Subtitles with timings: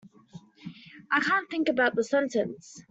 [1.11, 2.79] I can't think about the sentence.